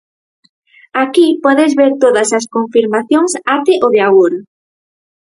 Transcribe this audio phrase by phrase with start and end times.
[1.03, 4.39] Aquí podes ver todas as confirmacións até o de agora.